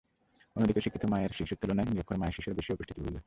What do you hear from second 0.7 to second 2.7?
শিক্ষিত মায়ের শিশুর তুলনায় নিরক্ষর মায়ের শিশুরা বেশি